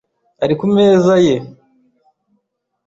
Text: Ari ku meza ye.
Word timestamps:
Ari 0.43 0.55
ku 0.59 0.65
meza 0.75 1.13
ye. 1.25 1.35